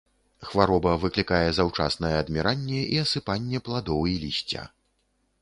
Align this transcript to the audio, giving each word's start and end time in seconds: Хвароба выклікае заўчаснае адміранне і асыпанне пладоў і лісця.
Хвароба 0.51 0.93
выклікае 1.03 1.49
заўчаснае 1.57 2.11
адміранне 2.23 2.81
і 2.97 2.99
асыпанне 3.03 3.57
пладоў 3.69 4.01
і 4.15 4.19
лісця. 4.25 4.67